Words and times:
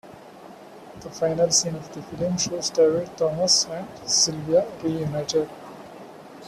The 1.01 1.11
final 1.11 1.51
scene 1.51 1.75
of 1.75 1.93
the 1.93 2.01
film 2.01 2.35
shows 2.35 2.71
David, 2.71 3.15
Thomas 3.17 3.65
and 3.67 3.87
Sylvia 4.09 4.65
reunited. 4.81 5.47